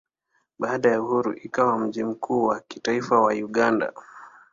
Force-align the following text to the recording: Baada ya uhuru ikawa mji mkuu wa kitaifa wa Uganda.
Baada 0.59 0.91
ya 0.91 1.01
uhuru 1.01 1.31
ikawa 1.37 1.79
mji 1.79 2.03
mkuu 2.03 2.43
wa 2.45 2.59
kitaifa 2.67 3.21
wa 3.21 3.33
Uganda. 3.33 3.93